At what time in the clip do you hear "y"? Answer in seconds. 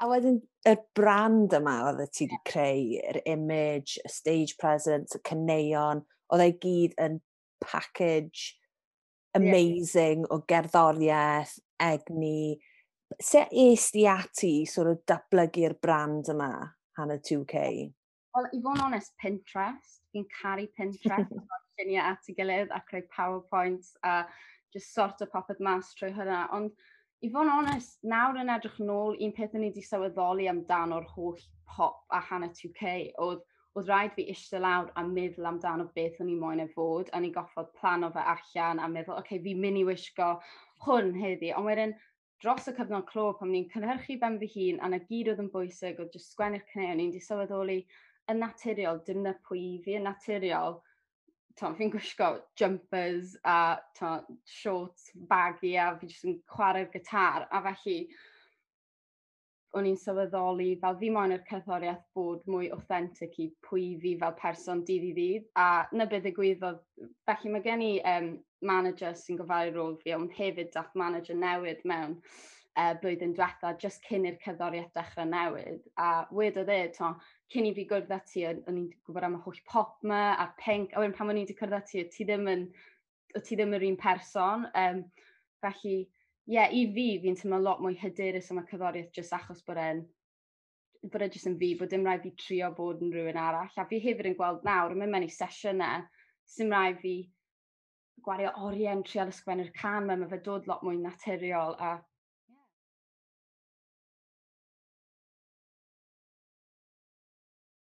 0.64-0.72, 2.00-2.06, 4.00-4.12, 5.18-5.20, 42.72-42.74, 66.30-66.32, 79.40-79.42, 88.62-88.66